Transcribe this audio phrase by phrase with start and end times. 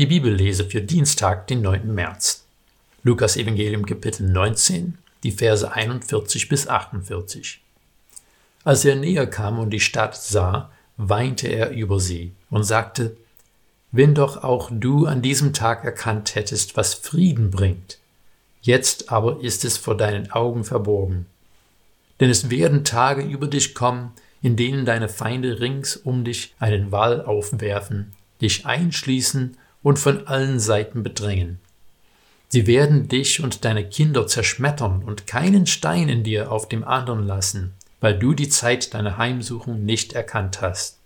[0.00, 1.94] Die Bibellese für Dienstag, den 9.
[1.94, 2.46] März.
[3.02, 7.60] Lukas Evangelium Kapitel 19, die Verse 41 bis 48.
[8.64, 13.14] Als er näher kam und die Stadt sah, weinte er über sie und sagte,
[13.92, 17.98] Wenn doch auch du an diesem Tag erkannt hättest, was Frieden bringt,
[18.62, 21.26] jetzt aber ist es vor deinen Augen verborgen.
[22.20, 26.90] Denn es werden Tage über dich kommen, in denen deine Feinde rings um dich einen
[26.90, 31.58] Wall aufwerfen, dich einschließen und von allen Seiten bedrängen.
[32.48, 37.26] Sie werden dich und deine Kinder zerschmettern und keinen Stein in dir auf dem anderen
[37.26, 40.98] lassen, weil du die Zeit deiner Heimsuchung nicht erkannt hast.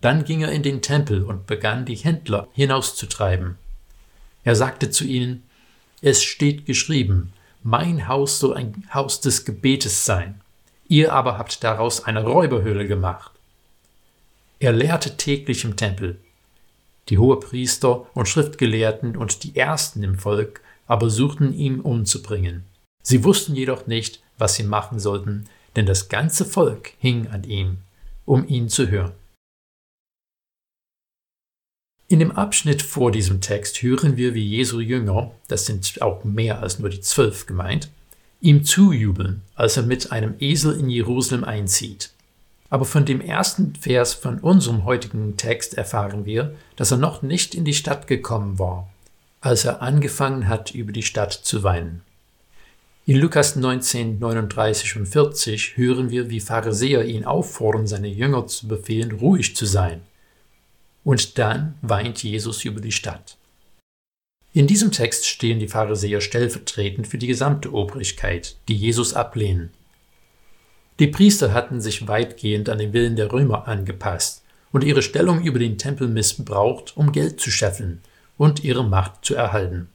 [0.00, 3.56] Dann ging er in den Tempel und begann die Händler hinauszutreiben.
[4.44, 5.42] Er sagte zu ihnen,
[6.00, 7.32] es steht geschrieben,
[7.62, 10.40] mein Haus soll ein Haus des Gebetes sein,
[10.86, 13.32] ihr aber habt daraus eine Räuberhöhle gemacht.
[14.60, 16.20] Er lehrte täglich im Tempel.
[17.08, 22.64] Die Hohepriester und Schriftgelehrten und die Ersten im Volk aber suchten ihn umzubringen.
[23.02, 27.78] Sie wussten jedoch nicht, was sie machen sollten, denn das ganze Volk hing an ihm,
[28.24, 29.12] um ihn zu hören.
[32.06, 36.60] In dem Abschnitt vor diesem Text hören wir, wie Jesu Jünger, das sind auch mehr
[36.60, 37.90] als nur die zwölf gemeint,
[38.40, 42.13] ihm zujubeln, als er mit einem Esel in Jerusalem einzieht.
[42.70, 47.54] Aber von dem ersten Vers von unserem heutigen Text erfahren wir, dass er noch nicht
[47.54, 48.88] in die Stadt gekommen war,
[49.40, 52.02] als er angefangen hat, über die Stadt zu weinen.
[53.06, 58.66] In Lukas 19, 39 und 40 hören wir, wie Pharisäer ihn auffordern, seine Jünger zu
[58.66, 60.00] befehlen, ruhig zu sein.
[61.04, 63.36] Und dann weint Jesus über die Stadt.
[64.54, 69.70] In diesem Text stehen die Pharisäer stellvertretend für die gesamte Obrigkeit, die Jesus ablehnen.
[71.00, 75.58] Die Priester hatten sich weitgehend an den Willen der Römer angepasst und ihre Stellung über
[75.58, 78.00] den Tempel missbraucht, um Geld zu scheffeln
[78.36, 79.88] und ihre Macht zu erhalten.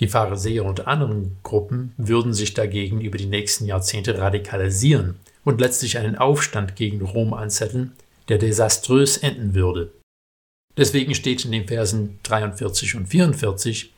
[0.00, 5.98] Die Pharisäer und anderen Gruppen würden sich dagegen über die nächsten Jahrzehnte radikalisieren und letztlich
[5.98, 7.92] einen Aufstand gegen Rom anzetteln,
[8.28, 9.90] der desaströs enden würde.
[10.76, 13.92] Deswegen steht in den Versen 43 und 44,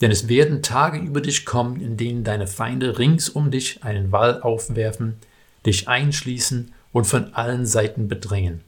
[0.00, 4.12] denn es werden Tage über dich kommen, in denen deine Feinde rings um dich einen
[4.12, 5.16] Wall aufwerfen,
[5.66, 8.62] dich einschließen und von allen Seiten bedrängen.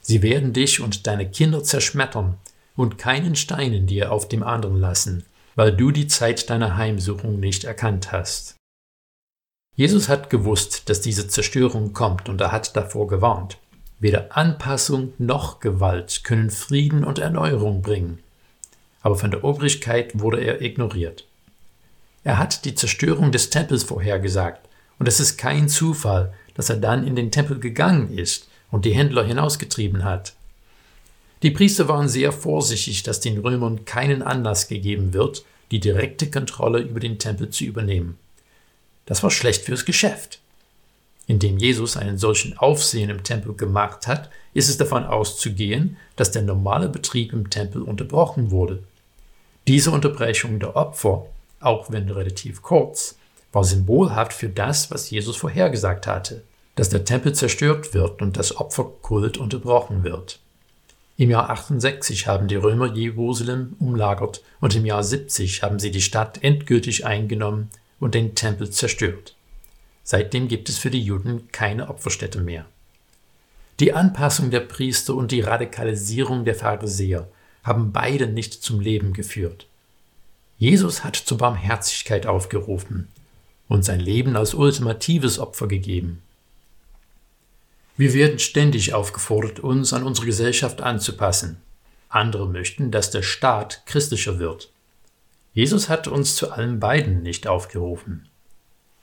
[0.00, 2.36] Sie werden dich und deine Kinder zerschmettern
[2.76, 5.24] und keinen Stein in dir auf dem anderen lassen,
[5.54, 8.56] weil du die Zeit deiner Heimsuchung nicht erkannt hast.
[9.74, 13.58] Jesus hat gewusst, dass diese Zerstörung kommt und er hat davor gewarnt.
[14.00, 18.20] Weder Anpassung noch Gewalt können Frieden und Erneuerung bringen.
[19.02, 21.26] Aber von der Obrigkeit wurde er ignoriert.
[22.24, 24.67] Er hat die Zerstörung des Tempels vorhergesagt,
[24.98, 28.94] und es ist kein Zufall, dass er dann in den Tempel gegangen ist und die
[28.94, 30.34] Händler hinausgetrieben hat.
[31.42, 36.80] Die Priester waren sehr vorsichtig, dass den Römern keinen Anlass gegeben wird, die direkte Kontrolle
[36.80, 38.18] über den Tempel zu übernehmen.
[39.06, 40.40] Das war schlecht fürs Geschäft.
[41.28, 46.42] Indem Jesus einen solchen Aufsehen im Tempel gemacht hat, ist es davon auszugehen, dass der
[46.42, 48.82] normale Betrieb im Tempel unterbrochen wurde.
[49.68, 51.26] Diese Unterbrechung der Opfer,
[51.60, 53.17] auch wenn relativ kurz,
[53.52, 56.42] war symbolhaft für das, was Jesus vorhergesagt hatte,
[56.74, 60.38] dass der Tempel zerstört wird und das Opferkult unterbrochen wird.
[61.16, 66.02] Im Jahr 68 haben die Römer Jerusalem umlagert und im Jahr 70 haben sie die
[66.02, 69.34] Stadt endgültig eingenommen und den Tempel zerstört.
[70.04, 72.66] Seitdem gibt es für die Juden keine Opferstätte mehr.
[73.80, 77.28] Die Anpassung der Priester und die Radikalisierung der Pharisäer
[77.64, 79.66] haben beide nicht zum Leben geführt.
[80.58, 83.08] Jesus hat zur Barmherzigkeit aufgerufen
[83.68, 86.22] und sein Leben als ultimatives Opfer gegeben.
[87.96, 91.60] Wir werden ständig aufgefordert, uns an unsere Gesellschaft anzupassen.
[92.08, 94.70] Andere möchten, dass der Staat christlicher wird.
[95.52, 98.28] Jesus hat uns zu allen beiden nicht aufgerufen.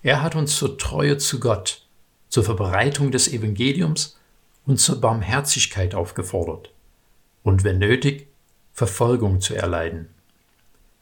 [0.02, 1.86] Er hat uns zur Treue zu Gott,
[2.30, 4.18] zur Verbreitung des Evangeliums
[4.66, 6.72] und zur Barmherzigkeit aufgefordert
[7.46, 8.28] und wenn nötig,
[8.74, 10.09] Verfolgung zu erleiden.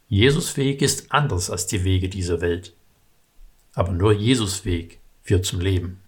[0.09, 2.73] Jesus Weg ist anders als die Wege dieser Welt.
[3.73, 6.02] Aber nur Jesus Weg führt zum Leben.